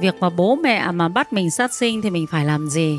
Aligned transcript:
việc 0.00 0.14
mà 0.20 0.30
bố 0.30 0.56
mẹ 0.56 0.90
mà 0.92 1.08
bắt 1.08 1.32
mình 1.32 1.50
sát 1.50 1.72
sinh 1.72 2.02
thì 2.02 2.10
mình 2.10 2.26
phải 2.26 2.44
làm 2.44 2.68
gì 2.68 2.98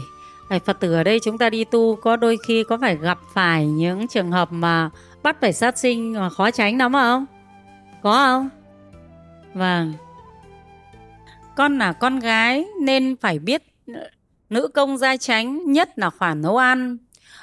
phải 0.52 0.59
Phật 0.59 0.79
tử 0.79 0.93
ở 0.93 1.04
đây 1.04 1.20
chúng 1.23 1.38
ta 1.38 1.49
đi 1.49 1.63
tu, 1.63 1.95
có 1.95 2.16
đôi 2.16 2.38
khi 2.47 2.63
có 2.63 2.77
phải 2.81 2.97
gặp 2.97 3.20
phải 3.34 3.67
những 3.67 4.07
trường 4.07 4.31
hợp 4.31 4.52
mà 4.52 4.89
bắt 5.23 5.38
phải 5.41 5.53
sát 5.53 5.77
sinh 5.77 6.13
mà 6.13 6.29
khó 6.29 6.52
tránh 6.52 6.77
lắm 6.77 6.93
không? 6.93 7.25
Có 8.02 8.13
không? 8.13 8.49
Vâng. 9.53 9.93
Con 11.55 11.77
là 11.77 11.93
con 11.93 12.20
gái 12.20 12.66
nên 12.81 13.15
phải 13.21 13.40
biết, 13.40 13.63
nữ 14.49 14.68
công 14.68 14.98
gia 14.98 15.18
tránh 15.18 15.71
nhất 15.71 15.99
là 15.99 16.09
khoản 16.09 16.41
nấu 16.41 16.57
ăn. 16.57 16.98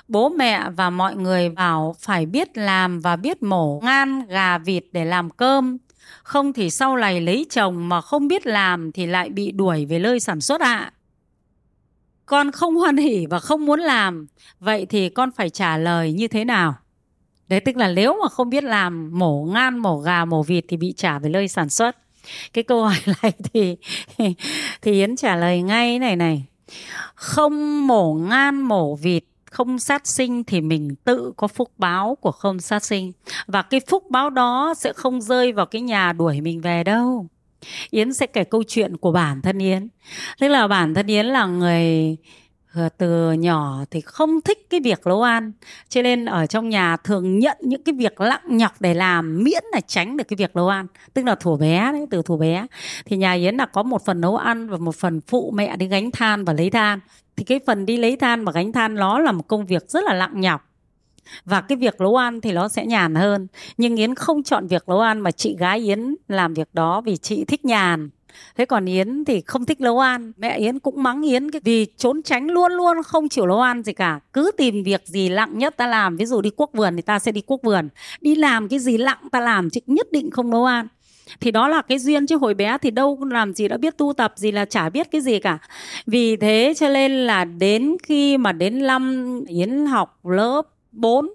Bố 0.09 0.29
mẹ 0.29 0.71
và 0.71 0.91
mọi 0.91 1.17
người 1.17 1.51
bảo 1.51 1.97
phải 2.01 2.27
biết 2.27 2.57
làm 2.59 3.01
và 3.01 3.17
biết 3.17 3.43
mổ 3.43 3.81
ngan, 3.85 4.27
gà 4.27 4.59
vịt 4.59 4.85
để 4.93 5.05
làm 5.05 5.31
cơm. 5.31 5.79
Không 6.23 6.53
thì 6.53 6.71
sau 6.71 6.97
này 6.97 7.21
lấy 7.21 7.47
chồng 7.51 7.89
mà 7.89 8.01
không 8.01 8.29
biết 8.29 8.47
làm 8.47 8.93
thì 8.93 9.07
lại 9.07 9.29
bị 9.29 9.53
đuổi 9.53 9.87
về 9.87 9.99
nơi 9.99 10.21
sản 10.21 10.41
xuất 10.41 10.61
ạ. 10.61 10.77
À 10.77 10.93
con 12.29 12.53
không 12.53 12.77
hoan 12.77 12.97
hỉ 12.97 13.27
và 13.27 13.39
không 13.39 13.67
muốn 13.67 13.81
làm, 13.81 14.27
vậy 14.61 14.87
thì 14.87 15.09
con 15.09 15.31
phải 15.37 15.51
trả 15.51 15.77
lời 15.77 16.13
như 16.13 16.29
thế 16.29 16.45
nào? 16.45 16.75
Đấy 17.49 17.61
tức 17.61 17.77
là 17.77 17.89
nếu 17.89 18.19
mà 18.23 18.29
không 18.29 18.51
biết 18.51 18.65
làm, 18.65 19.19
mổ 19.19 19.45
ngan, 19.45 19.79
mổ 19.79 19.99
gà, 19.99 20.25
mổ 20.25 20.43
vịt 20.43 20.65
thì 20.69 20.77
bị 20.77 20.95
trả 20.97 21.19
về 21.19 21.29
nơi 21.29 21.49
sản 21.49 21.69
xuất. 21.69 21.97
Cái 22.53 22.65
câu 22.65 22.83
hỏi 22.85 22.97
này 23.23 23.33
thì 23.53 23.77
thì 24.83 24.93
yến 24.93 25.17
trả 25.17 25.37
lời 25.37 25.63
ngay 25.63 25.99
này 25.99 26.17
này. 26.17 26.45
Không 27.15 27.87
mổ 27.87 28.15
ngan, 28.15 28.61
mổ 28.61 28.97
vịt 28.97 29.25
không 29.51 29.79
sát 29.79 30.07
sinh 30.07 30.45
thì 30.45 30.61
mình 30.61 30.95
tự 31.05 31.33
có 31.37 31.49
phúc 31.49 31.71
báo 31.79 32.17
của 32.21 32.33
không 32.33 32.61
sát 32.61 32.85
sinh. 32.85 33.13
Và 33.47 33.63
cái 33.63 33.81
phúc 33.89 34.11
báo 34.11 34.31
đó 34.31 34.75
sẽ 34.77 34.93
không 34.93 35.21
rơi 35.21 35.53
vào 35.53 35.67
cái 35.67 35.83
nhà 35.83 36.13
đuổi 36.13 36.41
mình 36.41 36.61
về 36.61 36.85
đâu. 36.85 37.27
Yến 37.91 38.13
sẽ 38.13 38.27
kể 38.27 38.45
câu 38.45 38.63
chuyện 38.69 38.97
của 38.97 39.13
bản 39.13 39.43
thân 39.43 39.59
Yến. 39.59 39.89
Tức 40.41 40.49
là 40.49 40.69
bản 40.69 40.95
thân 40.95 41.07
Yến 41.07 41.27
là 41.27 41.47
người 41.47 42.17
ờ, 42.75 42.89
từ 42.99 43.33
nhỏ 43.33 43.85
thì 43.91 44.01
không 44.01 44.41
thích 44.41 44.67
cái 44.71 44.81
việc 44.81 45.07
nấu 45.07 45.23
ăn. 45.23 45.53
Cho 45.89 46.03
nên 46.03 46.25
ở 46.25 46.47
trong 46.47 46.69
nhà 46.69 46.97
thường 46.97 47.39
nhận 47.39 47.57
những 47.61 47.83
cái 47.83 47.95
việc 47.99 48.21
lặng 48.21 48.43
nhọc 48.45 48.73
để 48.81 48.95
làm 48.95 49.45
miễn 49.45 49.65
là 49.73 49.81
tránh 49.81 50.17
được 50.17 50.25
cái 50.29 50.37
việc 50.37 50.57
nấu 50.57 50.69
ăn. 50.69 50.87
Tức 51.15 51.25
là 51.25 51.35
thủ 51.35 51.57
bé 51.57 51.93
đấy, 51.93 52.07
từ 52.11 52.23
thủ 52.23 52.37
bé. 52.37 52.67
Thì 53.05 53.17
nhà 53.17 53.33
yến 53.33 53.57
là 53.57 53.67
có 53.67 53.83
một 53.83 54.05
phần 54.05 54.21
nấu 54.21 54.37
ăn 54.37 54.69
và 54.69 54.77
một 54.77 54.97
phần 54.97 55.21
phụ 55.27 55.53
mẹ 55.55 55.77
đi 55.77 55.87
gánh 55.87 56.11
than 56.11 56.45
và 56.45 56.53
lấy 56.53 56.71
than 56.71 57.01
thì 57.39 57.45
cái 57.45 57.61
phần 57.67 57.87
đi 57.87 57.97
lấy 57.97 58.17
than 58.17 58.45
và 58.45 58.53
gánh 58.53 58.73
than 58.73 58.95
nó 58.95 59.19
là 59.19 59.33
một 59.33 59.49
công 59.49 59.67
việc 59.67 59.91
rất 59.91 60.05
là 60.05 60.15
lặng 60.15 60.41
nhọc. 60.41 60.65
Và 61.45 61.61
cái 61.61 61.77
việc 61.77 62.01
nấu 62.01 62.17
ăn 62.17 62.41
thì 62.41 62.53
nó 62.53 62.69
sẽ 62.69 62.87
nhàn 62.87 63.15
hơn. 63.15 63.47
Nhưng 63.77 63.97
yến 63.97 64.15
không 64.15 64.43
chọn 64.43 64.67
việc 64.67 64.89
nấu 64.89 65.01
ăn 65.01 65.21
mà 65.21 65.31
chị 65.31 65.57
gái 65.59 65.79
yến 65.79 66.15
làm 66.29 66.55
việc 66.55 66.69
đó 66.73 67.01
vì 67.01 67.17
chị 67.17 67.45
thích 67.45 67.65
nhàn. 67.65 68.11
Thế 68.57 68.65
còn 68.65 68.85
yến 68.85 69.25
thì 69.25 69.41
không 69.41 69.65
thích 69.65 69.81
nấu 69.81 69.99
ăn. 69.99 70.33
Mẹ 70.37 70.59
yến 70.59 70.79
cũng 70.79 71.03
mắng 71.03 71.23
yến 71.23 71.47
vì 71.65 71.87
trốn 71.97 72.23
tránh 72.23 72.47
luôn 72.51 72.73
luôn 72.73 73.03
không 73.03 73.29
chịu 73.29 73.47
nấu 73.47 73.61
ăn 73.61 73.83
gì 73.83 73.93
cả. 73.93 74.21
Cứ 74.33 74.51
tìm 74.57 74.83
việc 74.85 75.07
gì 75.07 75.29
lặng 75.29 75.59
nhất 75.59 75.77
ta 75.77 75.87
làm. 75.87 76.17
Ví 76.17 76.27
dụ 76.27 76.41
đi 76.41 76.51
cuốc 76.51 76.73
vườn 76.73 76.97
thì 76.97 77.03
ta 77.03 77.19
sẽ 77.19 77.33
đi 77.33 77.41
cuốc 77.41 77.63
vườn. 77.63 77.89
Đi 78.21 78.35
làm 78.35 78.69
cái 78.69 78.79
gì 78.79 78.97
lặng 78.97 79.29
ta 79.33 79.41
làm 79.41 79.71
chứ 79.71 79.81
nhất 79.87 80.07
định 80.13 80.31
không 80.31 80.51
nấu 80.51 80.65
ăn 80.65 80.89
thì 81.41 81.51
đó 81.51 81.69
là 81.69 81.83
cái 81.83 81.99
duyên 81.99 82.27
chứ, 82.27 82.37
hồi 82.37 82.55
bé 82.55 82.79
thì 82.83 82.91
đâu 82.91 83.19
làm 83.31 83.53
gì 83.55 83.69
đã 83.69 83.77
biết 83.77 83.99
tu 83.99 84.13
tập, 84.13 84.33
gì 84.37 84.53
là 84.53 84.65
chả 84.65 84.89
biết 84.89 85.11
cái 85.11 85.21
gì 85.21 85.39
cả. 85.39 85.59
Vì 86.07 86.37
thế 86.37 86.75
cho 86.77 86.89
nên 86.89 87.13
là 87.13 87.45
đến 87.45 87.97
khi 88.03 88.39
mà 88.39 88.53
đến 88.53 88.87
năm 88.87 89.35
yến 89.49 89.87
học 89.87 90.27
lớp 90.27 90.63
4 90.93 91.29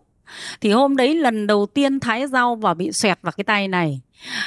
thì 0.61 0.71
hôm 0.71 0.95
đấy 0.95 1.15
lần 1.15 1.47
đầu 1.47 1.65
tiên 1.65 1.99
thái 1.99 2.27
rau 2.27 2.55
và 2.55 2.73
bị 2.73 2.91
xoẹt 2.91 3.19
vào 3.21 3.31
cái 3.37 3.43
tay 3.43 3.67
này. 3.67 4.01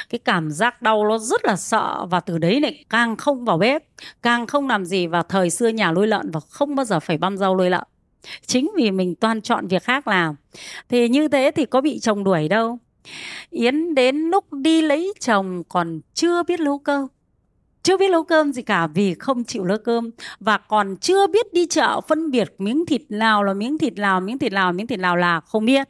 Cái 0.09 0.19
cảm 0.19 0.51
giác 0.51 0.81
đau 0.81 1.07
nó 1.07 1.17
rất 1.17 1.45
là 1.45 1.55
sợ 1.55 2.05
và 2.09 2.19
từ 2.19 2.37
đấy 2.37 2.61
lại 2.61 2.85
càng 2.89 3.15
không 3.15 3.45
vào 3.45 3.57
bếp 3.57 3.83
càng 4.21 4.47
không 4.47 4.67
làm 4.67 4.85
gì 4.85 5.07
và 5.07 5.23
thời 5.23 5.49
xưa 5.49 5.67
nhà 5.67 5.91
nuôi 5.91 6.07
lợn 6.07 6.31
và 6.31 6.39
không 6.39 6.75
bao 6.75 6.85
giờ 6.85 6.99
phải 6.99 7.17
băm 7.17 7.37
rau 7.37 7.57
nuôi 7.57 7.69
lợn. 7.69 7.83
Chính 8.45 8.71
vì 8.75 8.91
mình 8.91 9.15
toàn 9.15 9.41
chọn 9.41 9.67
việc 9.67 9.83
khác 9.83 10.07
làm. 10.07 10.35
Thì 10.89 11.09
như 11.09 11.27
thế 11.27 11.51
thì 11.55 11.65
có 11.65 11.81
bị 11.81 11.99
chồng 11.99 12.23
đuổi 12.23 12.47
đâu 12.47 12.79
yến 13.49 13.95
đến 13.95 14.17
lúc 14.17 14.53
đi 14.53 14.81
lấy 14.81 15.13
chồng 15.19 15.63
còn 15.69 15.99
chưa 16.13 16.43
biết 16.43 16.59
nấu 16.59 16.79
cơm. 16.79 17.07
Chưa 17.83 17.97
biết 17.97 18.11
nấu 18.11 18.23
cơm 18.23 18.53
gì 18.53 18.61
cả 18.61 18.87
vì 18.87 19.13
không 19.13 19.43
chịu 19.43 19.63
nấu 19.65 19.77
cơm. 19.77 20.11
Và 20.39 20.57
còn 20.57 20.97
chưa 20.97 21.27
biết 21.27 21.53
đi 21.53 21.67
chợ 21.67 22.01
phân 22.07 22.31
biệt 22.31 22.55
miếng 22.57 22.85
thịt 22.85 23.01
nào 23.09 23.43
là 23.43 23.53
miếng 23.53 23.77
thịt 23.77 23.93
nào, 23.97 24.21
miếng 24.21 24.37
thịt 24.37 24.51
nào, 24.51 24.73
miếng 24.73 24.87
thịt 24.87 24.99
nào 24.99 25.15
là 25.15 25.39
không 25.39 25.65
biết. 25.65 25.89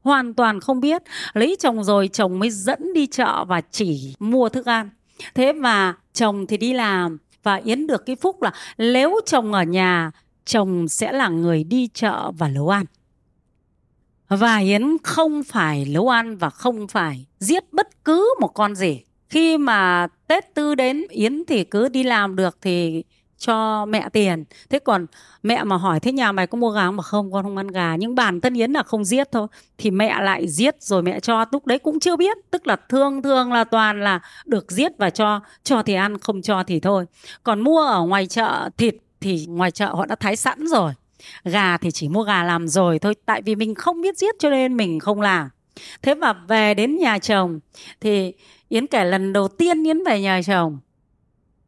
Hoàn 0.00 0.34
toàn 0.34 0.60
không 0.60 0.80
biết. 0.80 1.02
Lấy 1.34 1.56
chồng 1.58 1.84
rồi 1.84 2.08
chồng 2.08 2.38
mới 2.38 2.50
dẫn 2.50 2.92
đi 2.94 3.06
chợ 3.06 3.44
và 3.44 3.60
chỉ 3.70 4.14
mua 4.18 4.48
thức 4.48 4.66
ăn. 4.66 4.90
Thế 5.34 5.52
và 5.52 5.94
chồng 6.12 6.46
thì 6.46 6.56
đi 6.56 6.72
làm. 6.72 7.18
Và 7.42 7.54
yến 7.54 7.86
được 7.86 8.06
cái 8.06 8.16
phúc 8.16 8.42
là 8.42 8.52
nếu 8.78 9.20
chồng 9.26 9.52
ở 9.52 9.62
nhà, 9.62 10.10
chồng 10.44 10.88
sẽ 10.88 11.12
là 11.12 11.28
người 11.28 11.64
đi 11.64 11.88
chợ 11.94 12.30
và 12.38 12.48
nấu 12.48 12.68
ăn 12.68 12.84
và 14.28 14.56
yến 14.56 14.96
không 15.02 15.42
phải 15.44 15.84
nấu 15.90 16.08
ăn 16.08 16.36
và 16.36 16.50
không 16.50 16.88
phải 16.88 17.26
giết 17.38 17.72
bất 17.72 18.04
cứ 18.04 18.34
một 18.40 18.48
con 18.48 18.74
gì. 18.74 19.02
Khi 19.28 19.58
mà 19.58 20.06
tết 20.26 20.54
tư 20.54 20.74
đến, 20.74 21.04
yến 21.08 21.44
thì 21.48 21.64
cứ 21.64 21.88
đi 21.88 22.02
làm 22.02 22.36
được 22.36 22.58
thì 22.60 23.04
cho 23.38 23.86
mẹ 23.86 24.08
tiền. 24.12 24.44
Thế 24.70 24.78
còn 24.78 25.06
mẹ 25.42 25.64
mà 25.64 25.76
hỏi, 25.76 26.00
thế 26.00 26.12
nhà 26.12 26.32
mày 26.32 26.46
có 26.46 26.58
mua 26.58 26.70
gà 26.70 26.90
mà 26.90 27.02
không, 27.02 27.32
con 27.32 27.42
không 27.42 27.56
ăn 27.56 27.68
gà. 27.68 27.96
Nhưng 27.96 28.14
bản 28.14 28.40
thân 28.40 28.54
yến 28.54 28.72
là 28.72 28.82
không 28.82 29.04
giết 29.04 29.32
thôi. 29.32 29.46
Thì 29.78 29.90
mẹ 29.90 30.20
lại 30.20 30.48
giết 30.48 30.82
rồi 30.82 31.02
mẹ 31.02 31.20
cho. 31.20 31.44
Lúc 31.52 31.66
đấy 31.66 31.78
cũng 31.78 32.00
chưa 32.00 32.16
biết. 32.16 32.36
Tức 32.50 32.66
là 32.66 32.76
thương 32.88 33.22
thương 33.22 33.52
là 33.52 33.64
toàn 33.64 34.00
là 34.00 34.20
được 34.46 34.72
giết 34.72 34.92
và 34.98 35.10
cho. 35.10 35.40
Cho 35.62 35.82
thì 35.82 35.94
ăn, 35.94 36.18
không 36.18 36.42
cho 36.42 36.62
thì 36.66 36.80
thôi. 36.80 37.06
Còn 37.42 37.60
mua 37.60 37.82
ở 37.82 38.02
ngoài 38.02 38.26
chợ 38.26 38.70
thịt 38.76 38.94
thì 39.20 39.46
ngoài 39.48 39.70
chợ 39.70 39.86
họ 39.94 40.06
đã 40.06 40.14
thái 40.14 40.36
sẵn 40.36 40.66
rồi 40.66 40.92
gà 41.44 41.76
thì 41.76 41.90
chỉ 41.90 42.08
mua 42.08 42.22
gà 42.22 42.44
làm 42.44 42.68
rồi 42.68 42.98
thôi, 42.98 43.14
tại 43.26 43.42
vì 43.42 43.54
mình 43.54 43.74
không 43.74 44.00
biết 44.00 44.18
giết 44.18 44.34
cho 44.38 44.50
nên 44.50 44.76
mình 44.76 45.00
không 45.00 45.20
làm. 45.20 45.48
Thế 46.02 46.14
mà 46.14 46.32
về 46.32 46.74
đến 46.74 46.96
nhà 46.96 47.18
chồng 47.18 47.60
thì 48.00 48.32
Yến 48.68 48.86
kể 48.86 49.04
lần 49.04 49.32
đầu 49.32 49.48
tiên 49.48 49.84
Yến 49.84 50.04
về 50.04 50.20
nhà 50.20 50.40
chồng. 50.46 50.78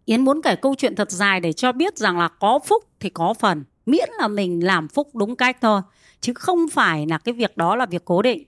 Yến 0.05 0.25
muốn 0.25 0.43
kể 0.43 0.57
câu 0.57 0.75
chuyện 0.75 0.95
thật 0.95 1.11
dài 1.11 1.41
để 1.41 1.53
cho 1.53 1.73
biết 1.73 1.99
rằng 1.99 2.19
là 2.19 2.29
có 2.29 2.59
phúc 2.67 2.85
thì 3.01 3.11
có 3.11 3.35
phần, 3.35 3.65
miễn 3.87 4.09
là 4.19 4.29
mình 4.29 4.67
làm 4.67 4.89
phúc 4.89 5.15
đúng 5.15 5.37
cách 5.37 5.57
thôi, 5.61 5.81
chứ 6.21 6.33
không 6.35 6.69
phải 6.69 7.07
là 7.07 7.19
cái 7.19 7.33
việc 7.33 7.57
đó 7.57 7.77
là 7.77 7.87
việc 7.87 8.05
cố 8.05 8.23
định. 8.23 8.45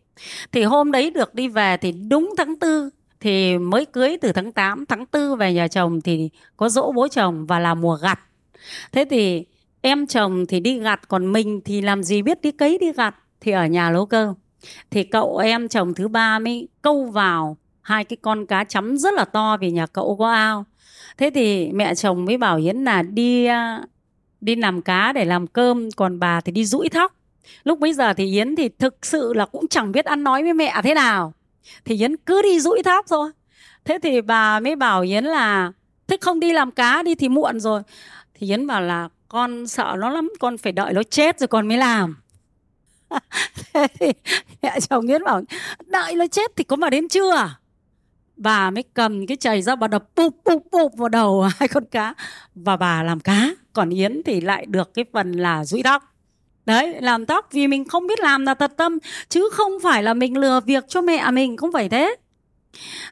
Thì 0.53 0.62
hôm 0.62 0.93
đấy 0.93 1.10
được 1.10 1.34
đi 1.34 1.49
về 1.49 1.76
thì 1.76 1.93
đúng 1.93 2.34
tháng 2.37 2.59
tư 2.59 2.91
thì 3.20 3.59
mới 3.59 3.84
cưới 3.84 4.16
từ 4.20 4.32
tháng 4.32 4.53
8 4.53 4.87
tháng 4.87 5.04
4 5.12 5.37
về 5.37 5.53
nhà 5.53 5.69
chồng 5.69 6.00
thì 6.00 6.31
có 6.56 6.69
dỗ 6.69 6.93
bố 6.93 7.09
chồng 7.09 7.47
và 7.47 7.59
là 7.59 7.75
mùa 7.75 7.97
gặt. 7.97 8.20
Thế 8.93 9.04
thì 9.10 9.44
em 9.81 10.07
chồng 10.07 10.47
thì 10.47 10.61
đi 10.61 10.79
gặt, 10.79 11.09
còn 11.09 11.33
mình 11.33 11.61
thì 11.65 11.81
làm 11.81 12.03
gì 12.03 12.23
biết 12.23 12.41
đi 12.43 12.51
cấy 12.51 12.79
đi 12.79 12.93
gặt, 12.93 13.15
thì 13.41 13.53
ở 13.53 13.67
nhà 13.67 13.91
nấu 13.91 14.07
cơm 14.07 14.35
thì 14.91 15.05
cậu 15.05 15.37
em 15.37 15.69
chồng 15.69 15.95
thứ 15.95 16.09
ba 16.09 16.39
mới 16.39 16.69
câu 16.83 17.05
vào 17.07 17.57
hai 17.83 18.05
cái 18.05 18.17
con 18.23 18.47
cá 18.47 18.65
chấm 18.65 18.99
rất 18.99 19.15
là 19.15 19.25
to 19.25 19.57
vì 19.61 19.71
nhà 19.71 19.87
cậu 19.87 20.17
có 20.17 20.33
ao. 20.33 20.65
Thế 21.19 21.31
thì 21.35 21.73
mẹ 21.73 21.95
chồng 21.95 22.25
mới 22.25 22.37
bảo 22.39 22.57
yến 22.57 22.85
là 22.85 23.03
đi 23.03 23.45
à, 23.45 23.83
đi 24.41 24.57
làm 24.57 24.83
cá 24.83 25.13
để 25.13 25.25
làm 25.25 25.47
cơm, 25.47 25.91
còn 25.97 26.19
bà 26.19 26.41
thì 26.41 26.53
đi 26.53 26.65
rũi 26.65 26.89
thóc. 26.89 27.15
Lúc 27.65 27.79
bấy 27.79 27.93
giờ 27.93 28.12
thì 28.12 28.33
yến 28.33 28.57
thì 28.57 28.69
thực 28.69 29.07
sự 29.07 29.33
là 29.33 29.47
cũng 29.47 29.69
chẳng 29.69 29.93
biết 29.93 30.05
ăn 30.05 30.25
nói 30.25 30.43
với 30.43 30.55
mẹ 30.55 30.81
thế 30.85 30.95
nào. 30.95 31.33
Thì 31.85 31.99
yến 32.01 32.17
cứ 32.17 32.43
đi 32.43 32.61
rũi 32.61 32.83
thóc 32.83 33.07
thôi. 33.09 33.31
Thế 33.85 33.99
thì 34.03 34.21
bà 34.21 34.61
mới 34.61 34.77
bảo 34.77 35.03
yến 35.03 35.25
là, 35.25 35.73
thế 36.06 36.17
không 36.21 36.41
đi 36.41 36.53
làm 36.53 36.71
cá 36.71 37.03
đi 37.03 37.15
thì 37.15 37.29
muộn 37.29 37.61
rồi. 37.61 37.83
Thì 38.35 38.47
yến 38.49 38.67
bảo 38.67 38.83
là 38.83 39.09
con 39.31 39.67
sợ 39.67 39.97
nó 39.99 40.11
lắm, 40.11 40.31
con 40.41 40.59
phải 40.59 40.73
đợi 40.73 40.93
nó 40.93 41.03
chết 41.03 41.41
rồi 41.41 41.49
con 41.49 41.69
mới 41.69 41.79
làm. 41.79 42.17
Thế 43.73 43.87
thì 44.00 44.12
mẹ 44.62 44.81
chồng 44.81 45.06
yến 45.06 45.25
bảo, 45.25 45.43
đợi 45.87 46.15
nó 46.15 46.27
chết 46.27 46.50
thì 46.56 46.65
có 46.65 46.77
mà 46.77 46.91
đến 46.91 47.09
chưa 47.09 47.55
bà 48.37 48.71
mới 48.71 48.85
cầm 48.94 49.27
cái 49.27 49.37
chày 49.37 49.62
ra, 49.62 49.77
bà 49.77 49.88
đập 49.88 50.05
bụp 50.17 50.37
bụp 50.44 50.67
bụp 50.73 50.93
vào 50.97 51.09
đầu 51.09 51.43
hai 51.59 51.69
con 51.69 51.85
cá. 51.85 52.15
Và 52.55 52.77
bà 52.77 53.03
làm 53.03 53.21
cá, 53.21 53.50
còn 53.73 53.91
yến 53.91 54.23
thì 54.27 54.41
lại 54.41 54.67
được 54.67 54.94
cái 54.94 55.05
phần 55.12 55.33
là 55.33 55.65
rũi 55.65 55.83
tóc. 55.83 56.03
Đấy, 56.67 56.97
làm 57.00 57.26
tóc 57.26 57.49
vì 57.53 57.67
mình 57.67 57.85
không 57.85 58.06
biết 58.06 58.21
làm 58.21 58.47
là 58.47 58.55
thật 58.55 58.73
tâm, 58.76 58.99
chứ 59.29 59.49
không 59.53 59.73
phải 59.83 60.03
là 60.03 60.15
mình 60.15 60.38
lừa 60.38 60.61
việc 60.61 60.85
cho 60.88 61.03
mẹ 61.03 61.31
mình, 61.31 61.56
không 61.56 61.73
phải 61.73 61.88
thế. 61.88 62.17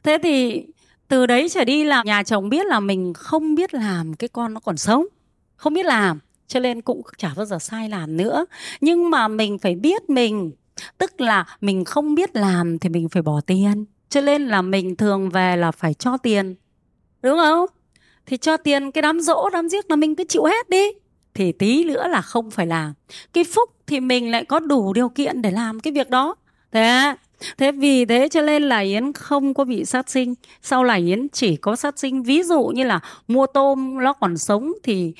Thế 0.03 0.17
thì 0.23 0.63
từ 1.07 1.25
đấy 1.25 1.49
trở 1.49 1.65
đi 1.65 1.83
là 1.83 2.03
nhà 2.05 2.23
chồng 2.23 2.49
biết 2.49 2.65
là 2.65 2.79
mình 2.79 3.13
không 3.13 3.55
biết 3.55 3.73
làm 3.73 4.13
cái 4.13 4.27
con 4.27 4.53
nó 4.53 4.59
còn 4.59 4.77
sống 4.77 5.05
không 5.59 5.73
biết 5.73 5.85
làm, 5.85 6.19
cho 6.47 6.59
nên 6.59 6.81
cũng 6.81 7.01
chả 7.17 7.33
bao 7.35 7.45
giờ 7.45 7.59
sai 7.59 7.89
làm 7.89 8.17
nữa. 8.17 8.45
Nhưng 8.81 9.09
mà 9.09 9.27
mình 9.27 9.59
phải 9.59 9.75
biết 9.75 10.09
mình, 10.09 10.51
tức 10.97 11.21
là 11.21 11.45
mình 11.61 11.85
không 11.85 12.15
biết 12.15 12.35
làm 12.35 12.79
thì 12.79 12.89
mình 12.89 13.09
phải 13.09 13.21
bỏ 13.21 13.41
tiền. 13.41 13.85
Cho 14.09 14.21
nên 14.21 14.47
là 14.47 14.61
mình 14.61 14.95
thường 14.95 15.29
về 15.29 15.57
là 15.57 15.71
phải 15.71 15.93
cho 15.93 16.17
tiền, 16.17 16.55
đúng 17.21 17.37
không? 17.37 17.65
Thì 18.25 18.37
cho 18.37 18.57
tiền 18.57 18.91
cái 18.91 19.01
đám 19.01 19.19
dỗ, 19.19 19.49
đám 19.53 19.69
giết 19.69 19.89
là 19.89 19.95
mình 19.95 20.15
cứ 20.15 20.23
chịu 20.29 20.43
hết 20.43 20.69
đi. 20.69 20.85
Thì 21.33 21.51
tí 21.51 21.83
nữa 21.83 22.07
là 22.07 22.21
không 22.21 22.51
phải 22.51 22.67
làm. 22.67 22.93
Cái 23.33 23.43
phúc 23.43 23.69
thì 23.87 23.99
mình 23.99 24.31
lại 24.31 24.45
có 24.45 24.59
đủ 24.59 24.93
điều 24.93 25.09
kiện 25.09 25.41
để 25.41 25.51
làm 25.51 25.79
cái 25.79 25.93
việc 25.93 26.09
đó. 26.09 26.35
Thế 26.71 27.15
thế 27.57 27.71
vì 27.71 28.05
thế 28.05 28.27
cho 28.31 28.41
nên 28.41 28.63
là 28.63 28.79
yến 28.79 29.13
không 29.13 29.53
có 29.53 29.63
bị 29.63 29.85
sát 29.85 30.09
sinh. 30.09 30.33
Sau 30.61 30.83
này 30.83 30.99
yến 30.99 31.27
chỉ 31.29 31.55
có 31.55 31.75
sát 31.75 31.99
sinh, 31.99 32.23
ví 32.23 32.43
dụ 32.43 32.63
như 32.63 32.83
là 32.83 32.99
mua 33.27 33.45
tôm 33.47 34.03
nó 34.03 34.13
còn 34.13 34.37
sống 34.37 34.73
thì 34.83 35.13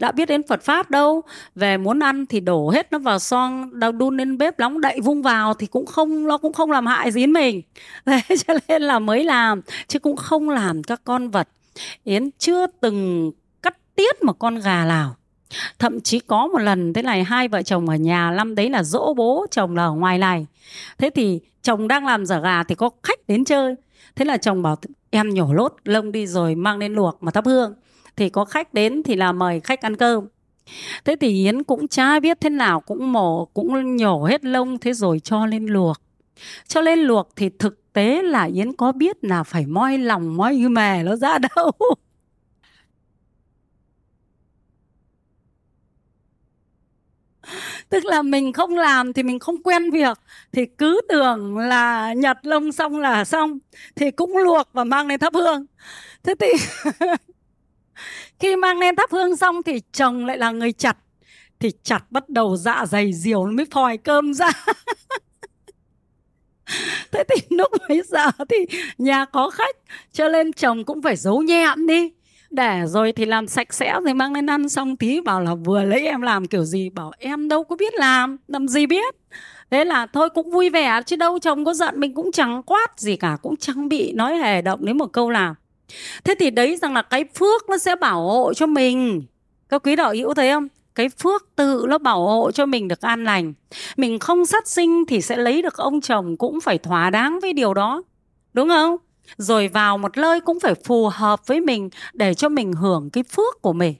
đã 0.00 0.12
biết 0.12 0.28
đến 0.28 0.42
Phật 0.48 0.62
pháp 0.62 0.90
đâu. 0.90 1.22
Về 1.54 1.76
muốn 1.76 2.00
ăn 2.00 2.26
thì 2.26 2.40
đổ 2.40 2.70
hết 2.70 2.92
nó 2.92 2.98
vào 2.98 3.18
xoong 3.18 3.80
đau 3.80 3.92
đun 3.92 4.16
lên 4.16 4.38
bếp 4.38 4.58
nóng 4.58 4.80
đậy, 4.80 5.00
vung 5.00 5.22
vào 5.22 5.54
thì 5.54 5.66
cũng 5.66 5.86
không, 5.86 6.26
nó 6.26 6.38
cũng 6.38 6.52
không 6.52 6.70
làm 6.70 6.86
hại 6.86 7.10
gì 7.10 7.20
đến 7.20 7.32
mình. 7.32 7.62
Thế 8.06 8.36
cho 8.46 8.54
nên 8.68 8.82
là 8.82 8.98
mới 8.98 9.24
làm, 9.24 9.60
chứ 9.88 9.98
cũng 9.98 10.16
không 10.16 10.50
làm 10.50 10.82
các 10.82 11.00
con 11.04 11.30
vật. 11.30 11.48
Yến 12.04 12.30
chưa 12.38 12.66
từng 12.80 13.30
cắt 13.62 13.76
tiết 13.94 14.22
một 14.22 14.38
con 14.38 14.58
gà 14.58 14.84
nào. 14.84 15.16
Thậm 15.78 16.00
chí 16.00 16.20
có 16.20 16.46
một 16.46 16.58
lần, 16.58 16.92
thế 16.92 17.02
này, 17.02 17.24
hai 17.24 17.48
vợ 17.48 17.62
chồng 17.62 17.88
ở 17.88 17.96
nhà, 17.96 18.30
năm 18.30 18.54
đấy 18.54 18.70
là 18.70 18.82
dỗ 18.82 19.14
bố 19.16 19.46
chồng 19.50 19.76
là 19.76 19.84
ở 19.84 19.92
ngoài 19.92 20.18
này. 20.18 20.46
Thế 20.98 21.10
thì 21.14 21.40
chồng 21.62 21.88
đang 21.88 22.06
làm 22.06 22.26
dở 22.26 22.40
gà 22.40 22.62
thì 22.62 22.74
có 22.74 22.90
khách 23.02 23.28
đến 23.28 23.44
chơi. 23.44 23.74
Thế 24.16 24.24
là 24.24 24.36
chồng 24.36 24.62
bảo, 24.62 24.76
em 25.10 25.30
nhổ 25.30 25.52
lốt, 25.52 25.74
lông 25.84 26.12
đi 26.12 26.26
rồi 26.26 26.54
mang 26.54 26.78
lên 26.78 26.94
luộc 26.94 27.22
mà 27.22 27.30
thắp 27.30 27.46
hương 27.46 27.74
thì 28.20 28.28
có 28.28 28.44
khách 28.44 28.74
đến 28.74 29.02
thì 29.02 29.16
là 29.16 29.32
mời 29.32 29.60
khách 29.60 29.82
ăn 29.82 29.96
cơm. 29.96 30.28
Thế 31.04 31.16
thì 31.20 31.28
yến 31.28 31.62
cũng 31.62 31.88
chả 31.88 32.20
biết 32.20 32.40
thế 32.40 32.50
nào, 32.50 32.80
cũng 32.80 33.12
mổ, 33.12 33.44
cũng 33.44 33.96
nhổ 33.96 34.24
hết 34.24 34.44
lông, 34.44 34.78
thế 34.78 34.92
rồi 34.92 35.20
cho 35.20 35.46
lên 35.46 35.66
luộc. 35.66 35.96
Cho 36.68 36.80
lên 36.80 36.98
luộc 36.98 37.28
thì 37.36 37.50
thực 37.58 37.92
tế 37.92 38.22
là 38.22 38.44
yến 38.44 38.72
có 38.72 38.92
biết 38.92 39.24
là 39.24 39.42
phải 39.42 39.66
moi 39.66 39.98
lòng, 39.98 40.36
moi 40.36 40.56
như 40.56 40.68
mè 40.68 41.02
nó 41.02 41.16
ra 41.16 41.38
đâu. 41.56 41.70
Tức 47.88 48.04
là 48.04 48.22
mình 48.22 48.52
không 48.52 48.76
làm 48.76 49.12
thì 49.12 49.22
mình 49.22 49.38
không 49.38 49.62
quen 49.62 49.90
việc, 49.90 50.18
thì 50.52 50.66
cứ 50.66 51.00
tưởng 51.08 51.58
là 51.58 52.12
nhặt 52.12 52.38
lông 52.42 52.72
xong 52.72 53.00
là 53.00 53.24
xong, 53.24 53.58
thì 53.96 54.10
cũng 54.10 54.36
luộc 54.36 54.68
và 54.72 54.84
mang 54.84 55.06
lên 55.06 55.20
thắp 55.20 55.34
hương. 55.34 55.66
Thế 56.22 56.34
thì 56.40 56.48
khi 58.40 58.56
mang 58.56 58.78
lên 58.78 58.96
thắp 58.96 59.10
hương 59.10 59.36
xong 59.36 59.62
thì 59.62 59.80
chồng 59.92 60.26
lại 60.26 60.38
là 60.38 60.50
người 60.50 60.72
chặt. 60.72 60.96
Thì 61.58 61.70
chặt 61.82 62.04
bắt 62.10 62.28
đầu 62.28 62.56
dạ 62.56 62.86
dày 62.86 63.12
diều 63.12 63.44
mới 63.44 63.66
phòi 63.70 63.96
cơm 63.96 64.34
ra. 64.34 64.50
Thế 67.12 67.24
thì 67.28 67.56
lúc 67.56 67.72
bấy 67.88 68.02
giờ 68.08 68.30
thì 68.48 68.56
nhà 68.98 69.24
có 69.24 69.50
khách, 69.50 69.76
cho 70.12 70.28
nên 70.28 70.52
chồng 70.52 70.84
cũng 70.84 71.02
phải 71.02 71.16
giấu 71.16 71.42
nhẹm 71.42 71.86
đi. 71.86 72.10
Để 72.50 72.82
rồi 72.86 73.12
thì 73.12 73.26
làm 73.26 73.46
sạch 73.48 73.74
sẽ 73.74 74.00
rồi 74.04 74.14
mang 74.14 74.32
lên 74.32 74.46
ăn 74.46 74.68
xong. 74.68 74.96
Tí 74.96 75.20
bảo 75.20 75.40
là 75.40 75.54
vừa 75.54 75.84
lấy 75.84 76.06
em 76.06 76.22
làm 76.22 76.46
kiểu 76.46 76.64
gì? 76.64 76.90
Bảo 76.90 77.12
em 77.18 77.48
đâu 77.48 77.64
có 77.64 77.76
biết 77.76 77.94
làm 77.94 78.36
làm 78.48 78.68
gì 78.68 78.86
biết. 78.86 79.14
Thế 79.70 79.84
là 79.84 80.06
thôi 80.06 80.28
cũng 80.34 80.50
vui 80.50 80.70
vẻ, 80.70 81.00
chứ 81.06 81.16
đâu 81.16 81.38
chồng 81.38 81.64
có 81.64 81.74
giận 81.74 82.00
mình 82.00 82.14
cũng 82.14 82.32
chẳng 82.32 82.62
quát 82.62 82.88
gì 82.96 83.16
cả, 83.16 83.36
cũng 83.42 83.56
chẳng 83.56 83.88
bị 83.88 84.12
nói 84.12 84.36
hề 84.36 84.62
động 84.62 84.84
đến 84.84 84.98
một 84.98 85.12
câu 85.12 85.30
nào 85.30 85.54
thế 86.24 86.34
thì 86.38 86.50
đấy 86.50 86.76
rằng 86.76 86.94
là 86.94 87.02
cái 87.02 87.24
phước 87.34 87.68
nó 87.68 87.78
sẽ 87.78 87.96
bảo 87.96 88.22
hộ 88.22 88.54
cho 88.54 88.66
mình. 88.66 89.22
Các 89.68 89.82
quý 89.82 89.96
đạo 89.96 90.14
hữu 90.14 90.34
thấy 90.34 90.50
không? 90.50 90.68
Cái 90.94 91.08
phước 91.08 91.48
tự 91.56 91.86
nó 91.88 91.98
bảo 91.98 92.26
hộ 92.26 92.50
cho 92.50 92.66
mình 92.66 92.88
được 92.88 93.00
an 93.00 93.24
lành. 93.24 93.52
Mình 93.96 94.18
không 94.18 94.46
sát 94.46 94.68
sinh 94.68 95.04
thì 95.08 95.20
sẽ 95.20 95.36
lấy 95.36 95.62
được 95.62 95.76
ông 95.76 96.00
chồng 96.00 96.36
cũng 96.36 96.60
phải 96.60 96.78
thỏa 96.78 97.10
đáng 97.10 97.38
với 97.40 97.52
điều 97.52 97.74
đó. 97.74 98.02
Đúng 98.52 98.68
không? 98.68 98.96
Rồi 99.36 99.68
vào 99.68 99.98
một 99.98 100.16
nơi 100.16 100.40
cũng 100.40 100.60
phải 100.60 100.74
phù 100.74 101.08
hợp 101.08 101.46
với 101.46 101.60
mình 101.60 101.90
để 102.12 102.34
cho 102.34 102.48
mình 102.48 102.72
hưởng 102.72 103.10
cái 103.10 103.24
phước 103.24 103.62
của 103.62 103.72
mình. 103.72 103.94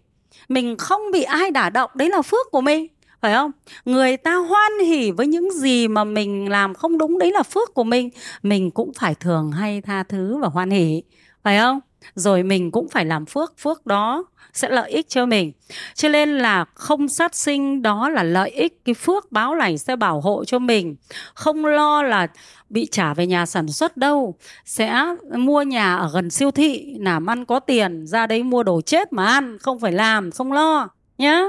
Mình 0.49 0.77
không 0.77 1.03
bị 1.13 1.23
ai 1.23 1.51
đả 1.51 1.71
động, 1.71 1.91
đấy 1.95 2.09
là 2.09 2.23
phước 2.23 2.51
của 2.51 2.61
mình 2.61 2.87
phải 3.20 3.34
không? 3.34 3.50
Người 3.84 4.17
ta 4.17 4.34
hoan 4.34 4.72
hỉ 4.87 5.11
với 5.11 5.26
những 5.26 5.50
gì 5.52 5.88
mà 5.88 6.05
mình 6.05 6.49
làm 6.49 6.75
không 6.75 6.99
đúng, 6.99 7.19
đấy 7.19 7.32
là 7.32 7.43
phước 7.43 7.75
của 7.75 7.84
mình. 7.84 8.11
Mình 8.43 8.70
cũng 8.70 8.93
phải 8.99 9.14
thường 9.14 9.52
hay 9.52 9.81
tha 9.81 10.02
thứ 10.02 10.37
và 10.37 10.49
hoan 10.49 10.70
hỉ, 10.70 11.02
phải 11.43 11.58
không? 11.58 11.81
Rồi 12.14 12.43
mình 12.43 12.70
cũng 12.70 12.88
phải 12.88 13.05
làm 13.05 13.26
phước 13.26 13.58
phước 13.58 13.87
đó 13.87 14.25
sẽ 14.52 14.69
lợi 14.69 14.90
ích 14.90 15.08
cho 15.08 15.26
mình. 15.26 15.52
Cho 15.94 16.08
nên 16.08 16.38
là 16.38 16.64
không 16.75 17.08
sát 17.08 17.34
sinh 17.34 17.82
đó 17.82 18.08
là 18.08 18.22
lợi 18.22 18.50
ích. 18.50 18.84
Cái 18.84 18.94
phước 18.94 19.32
báo 19.32 19.55
này 19.55 19.78
sẽ 19.78 19.96
bảo 19.96 20.20
hộ 20.20 20.44
cho 20.44 20.58
mình. 20.58 20.96
Không 21.34 21.67
lo 21.67 22.02
là 22.02 22.26
bị 22.69 22.88
trả 22.90 23.14
về 23.14 23.26
nhà 23.26 23.46
sản 23.46 23.69
xuất 23.69 23.96
đâu. 23.96 24.34
Sẽ 24.64 25.05
mua 25.37 25.62
nhà 25.62 25.96
ở 25.96 26.11
gần 26.14 26.31
siêu 26.31 26.50
thị, 26.50 26.96
làm 26.99 27.26
ăn 27.26 27.44
có 27.44 27.61
tiền, 27.61 28.06
ra 28.06 28.26
đấy 28.26 28.43
mua 28.43 28.62
đồ 28.62 28.81
chết 28.81 29.12
mà 29.12 29.26
ăn, 29.26 29.58
không 29.58 29.81
phải 29.81 29.93
làm, 29.93 30.31
không 30.31 30.52
lo, 30.52 30.88
nhá 31.19 31.43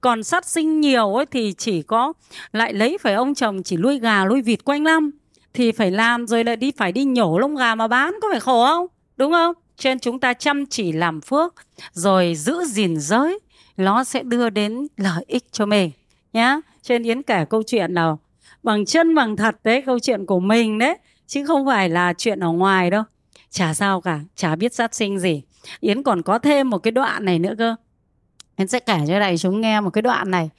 còn 0.00 0.22
sát 0.22 0.46
sinh 0.46 0.80
nhiều 0.80 1.14
ấy 1.14 1.26
thì 1.26 1.54
chỉ 1.58 1.82
có 1.82 2.12
lại 2.52 2.72
lấy 2.72 2.98
phải 3.00 3.14
ông 3.14 3.34
chồng 3.34 3.62
chỉ 3.62 3.76
nuôi 3.76 3.98
gà, 3.98 4.24
nuôi 4.24 4.42
vịt 4.42 4.64
quanh 4.64 4.82
năm. 4.82 5.10
Thì 5.54 5.72
phải 5.72 5.90
làm 5.90 6.26
rồi 6.26 6.44
lại 6.44 6.56
đi, 6.56 6.72
phải 6.76 6.92
đi 6.92 7.04
nhổ 7.04 7.38
lông 7.38 7.56
gà 7.56 7.74
mà 7.74 7.88
bán, 7.88 8.14
có 8.22 8.28
phải 8.30 8.40
khổ 8.40 8.66
không? 8.66 8.86
Đúng 9.16 9.32
không? 9.32 9.54
Trên 9.76 9.98
chúng 9.98 10.20
ta 10.20 10.32
chăm 10.34 10.66
chỉ 10.66 10.92
làm 10.92 11.20
phước, 11.20 11.54
rồi 11.92 12.34
giữ 12.34 12.64
gìn 12.64 12.96
giới, 13.00 13.38
nó 13.76 14.04
sẽ 14.04 14.22
đưa 14.22 14.50
đến 14.50 14.86
lợi 14.96 15.24
ích 15.26 15.44
cho 15.52 15.66
mình, 15.66 15.90
nhá. 16.32 16.60
Trên 16.82 17.02
yến 17.02 17.22
kể 17.22 17.44
câu 17.50 17.62
chuyện 17.66 17.94
nào, 17.94 18.18
bằng 18.62 18.84
chân, 18.84 19.14
bằng 19.14 19.36
thật 19.36 19.56
đấy, 19.64 19.82
câu 19.86 19.98
chuyện 19.98 20.26
của 20.26 20.40
mình 20.40 20.78
đấy, 20.78 20.98
chứ 21.26 21.46
không 21.46 21.66
phải 21.66 21.88
là 21.88 22.12
chuyện 22.18 22.40
ở 22.40 22.48
ngoài 22.52 22.90
đâu. 22.90 23.02
Chả 23.50 23.74
sao 23.74 24.00
cả, 24.00 24.20
chả 24.36 24.56
biết 24.56 24.74
sát 24.74 24.94
sinh 24.94 25.18
gì. 25.18 25.42
Yến 25.80 26.02
còn 26.02 26.22
có 26.22 26.38
thêm 26.38 26.70
một 26.70 26.78
cái 26.78 26.90
đoạn 26.90 27.24
này 27.24 27.38
nữa 27.38 27.54
cơ. 27.58 27.74
Yến 28.58 28.68
sẽ 28.68 28.80
kể 28.80 28.98
cho 29.08 29.18
đại 29.18 29.38
chúng 29.38 29.60
nghe 29.60 29.80
một 29.80 29.90
cái 29.90 30.02
đoạn 30.02 30.30
này. 30.30 30.50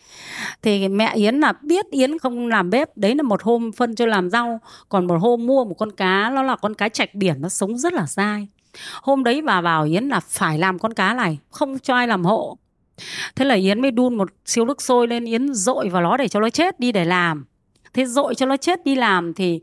Thì 0.61 0.87
mẹ 0.87 1.13
Yến 1.15 1.39
là 1.39 1.53
biết 1.61 1.85
Yến 1.91 2.19
không 2.19 2.47
làm 2.47 2.69
bếp. 2.69 2.97
Đấy 2.97 3.15
là 3.15 3.23
một 3.23 3.43
hôm 3.43 3.71
phân 3.71 3.95
cho 3.95 4.05
làm 4.05 4.29
rau. 4.29 4.59
Còn 4.89 5.07
một 5.07 5.17
hôm 5.21 5.45
mua 5.45 5.65
một 5.65 5.75
con 5.77 5.91
cá, 5.91 6.29
Nó 6.29 6.43
là 6.43 6.55
con 6.55 6.73
cá 6.73 6.89
chạch 6.89 7.15
biển, 7.15 7.41
Nó 7.41 7.49
sống 7.49 7.77
rất 7.77 7.93
là 7.93 8.05
dai. 8.07 8.47
Hôm 9.01 9.23
đấy 9.23 9.41
bà 9.41 9.61
bảo 9.61 9.83
Yến 9.83 10.03
là 10.03 10.19
phải 10.19 10.57
làm 10.57 10.79
con 10.79 10.93
cá 10.93 11.13
này, 11.13 11.39
Không 11.49 11.79
cho 11.79 11.95
ai 11.95 12.07
làm 12.07 12.25
hộ. 12.25 12.57
Thế 13.35 13.45
là 13.45 13.55
Yến 13.55 13.81
mới 13.81 13.91
đun 13.91 14.15
một 14.15 14.29
siêu 14.45 14.65
nước 14.65 14.81
sôi 14.81 15.07
lên, 15.07 15.25
Yến 15.25 15.53
dội 15.53 15.89
vào 15.89 16.01
nó 16.01 16.17
để 16.17 16.27
cho 16.27 16.39
nó 16.39 16.49
chết 16.49 16.79
đi 16.79 16.91
để 16.91 17.05
làm. 17.05 17.45
Thế 17.93 18.05
dội 18.05 18.35
cho 18.35 18.45
nó 18.45 18.57
chết 18.57 18.85
đi 18.85 18.95
làm 18.95 19.33
thì 19.33 19.61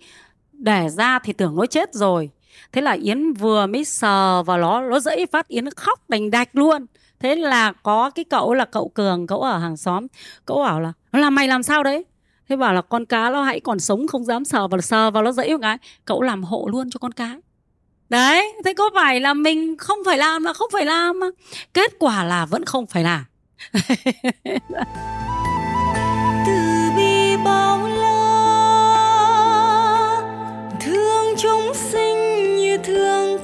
Để 0.53 0.89
ra 0.89 1.19
thì 1.19 1.33
tưởng 1.33 1.57
nó 1.57 1.67
chết 1.67 1.95
rồi. 1.95 2.31
Thế 2.73 2.83
là 2.83 2.93
Yến 2.93 3.33
vừa 3.33 3.67
mới 3.67 3.85
sờ 3.85 4.43
vào 4.43 4.59
nó 4.59 4.81
Nó 4.81 5.01
dẫy 5.01 5.27
phát, 5.33 5.49
Yến 5.49 5.71
khóc 5.71 6.01
đành 6.09 6.31
đạch 6.31 6.49
luôn. 6.53 6.87
Thế 7.21 7.35
là 7.35 7.73
có 7.73 8.11
cái 8.11 8.25
cậu 8.25 8.55
là 8.55 8.65
cậu 8.65 8.89
Cường 8.89 9.27
Cậu 9.27 9.41
ở 9.43 9.59
hàng 9.59 9.77
xóm. 9.77 10.07
Cậu 10.47 10.63
bảo 10.63 10.81
là 10.81 10.93
là 11.13 11.31
mày 11.31 11.49
làm 11.49 11.63
sao 11.63 11.83
đấy? 11.83 12.05
Thế 12.49 12.57
bảo 12.57 12.75
là 12.75 12.83
con 12.83 13.05
cá 13.05 13.31
nó 13.31 13.43
hãy 13.43 13.61
còn 13.61 13.81
sống 13.81 14.07
không 14.07 14.25
dám 14.25 14.45
sờ 14.45 14.69
vào 14.69 14.81
sờ 14.81 15.11
vào 15.11 15.23
nó 15.23 15.33
dẫy 15.33 15.51
một 15.53 15.59
cái. 15.63 15.79
Cậu 16.05 16.23
làm 16.23 16.45
hộ 16.45 16.69
luôn 16.73 16.91
cho 16.91 16.99
con 16.99 17.13
cá. 17.13 17.37
Đấy, 18.09 18.53
thế 18.65 18.75
có 18.75 18.91
phải 18.95 19.21
là 19.21 19.35
mình 19.35 19.77
không 19.77 19.99
phải 20.07 20.19
làm 20.19 20.45
là 20.45 20.53
không 20.53 20.71
phải 20.73 20.85
làm 20.85 21.21
mà? 21.21 21.27
Kết 21.75 21.93
quả 21.99 22.25
là 22.25 22.47
vẫn 22.47 22.65
không 22.65 22.87
phải 22.87 23.03
làm. 23.03 23.25
Từ 26.47 26.91
bi 26.97 27.37
bao 27.45 27.89
la 27.89 28.17
Thương 30.81 31.35
chúng 31.39 31.73
sinh 31.75 32.57
như 32.57 32.79
thương 32.79 33.36